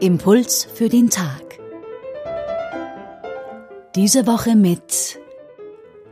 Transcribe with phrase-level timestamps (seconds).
[0.00, 1.58] Impuls für den Tag.
[3.94, 5.20] Diese Woche mit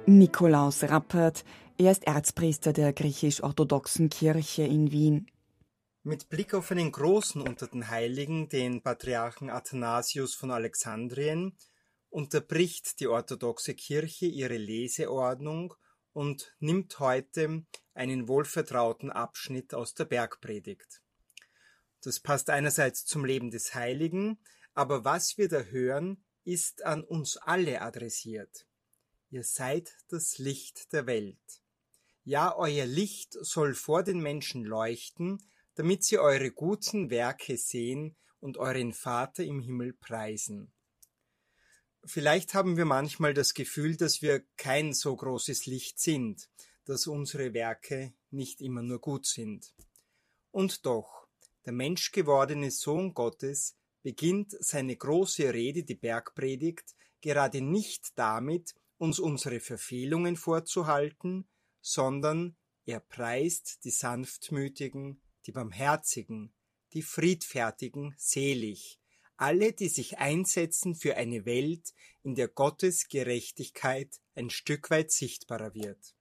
[0.04, 1.46] Nikolaus Rappert.
[1.78, 5.30] Er ist Erzpriester der griechisch-orthodoxen Kirche in Wien.
[6.02, 11.56] Mit Blick auf einen großen unter den Heiligen, den Patriarchen Athanasius von Alexandrien,
[12.10, 15.72] unterbricht die orthodoxe Kirche ihre Leseordnung
[16.18, 17.64] und nimmt heute
[17.94, 21.00] einen wohlvertrauten Abschnitt aus der Bergpredigt.
[22.02, 24.40] Das passt einerseits zum Leben des Heiligen,
[24.74, 28.66] aber was wir da hören, ist an uns alle adressiert.
[29.30, 31.62] Ihr seid das Licht der Welt.
[32.24, 35.38] Ja, euer Licht soll vor den Menschen leuchten,
[35.76, 40.72] damit sie eure guten Werke sehen und euren Vater im Himmel preisen.
[42.08, 46.48] Vielleicht haben wir manchmal das Gefühl, dass wir kein so großes Licht sind,
[46.86, 49.74] dass unsere Werke nicht immer nur gut sind.
[50.50, 51.28] Und doch,
[51.66, 59.60] der menschgewordene Sohn Gottes beginnt seine große Rede, die Bergpredigt, gerade nicht damit, uns unsere
[59.60, 61.46] Verfehlungen vorzuhalten,
[61.82, 66.54] sondern er preist die Sanftmütigen, die Barmherzigen,
[66.94, 68.98] die Friedfertigen selig,
[69.38, 75.74] alle, die sich einsetzen für eine Welt, in der Gottes Gerechtigkeit ein Stück weit sichtbarer
[75.74, 76.14] wird.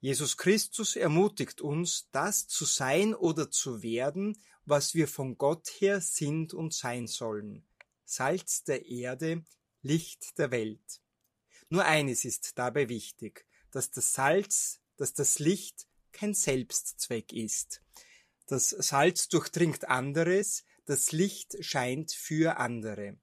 [0.00, 6.00] Jesus Christus ermutigt uns, das zu sein oder zu werden, was wir von Gott her
[6.00, 7.66] sind und sein sollen.
[8.04, 9.44] Salz der Erde,
[9.82, 11.00] Licht der Welt.
[11.68, 17.82] Nur eines ist dabei wichtig, dass das Salz, dass das Licht kein Selbstzweck ist.
[18.46, 23.16] Das Salz durchdringt anderes, das Licht scheint für andere.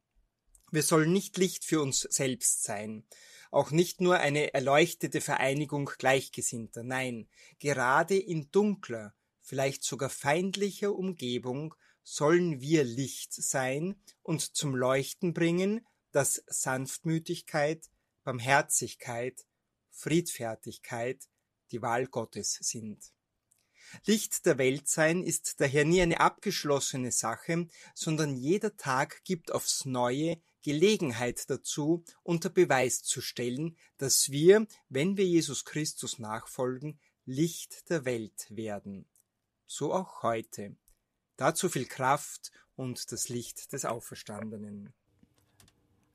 [0.71, 3.05] Wir sollen nicht Licht für uns selbst sein
[3.51, 7.27] auch nicht nur eine erleuchtete Vereinigung Gleichgesinnter, nein,
[7.59, 15.85] gerade in dunkler, vielleicht sogar feindlicher Umgebung sollen wir Licht sein und zum Leuchten bringen,
[16.11, 17.89] dass Sanftmütigkeit,
[18.23, 19.45] Barmherzigkeit,
[19.91, 21.27] Friedfertigkeit
[21.71, 23.03] die Wahl Gottes sind.
[24.05, 29.85] Licht der Welt sein ist daher nie eine abgeschlossene Sache, sondern jeder Tag gibt aufs
[29.85, 37.89] Neue Gelegenheit dazu, unter Beweis zu stellen, dass wir, wenn wir Jesus Christus nachfolgen, Licht
[37.89, 39.05] der Welt werden.
[39.65, 40.75] So auch heute.
[41.37, 44.93] Dazu viel Kraft und das Licht des Auferstandenen.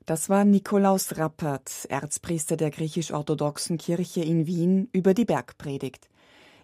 [0.05, 6.09] Das war Nikolaus Rappert, Erzpriester der griechisch-orthodoxen Kirche in Wien, über die Bergpredigt.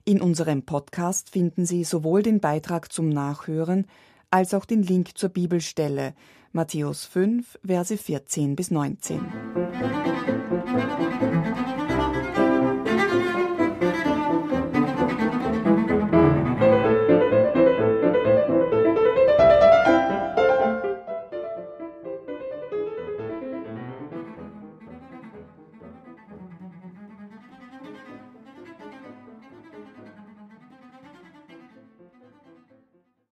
[0.06, 3.88] In unserem Podcast finden Sie sowohl den Beitrag zum Nachhören
[4.30, 6.14] als auch den Link zur Bibelstelle
[6.52, 9.63] Matthäus 5, Verse 14 bis 19.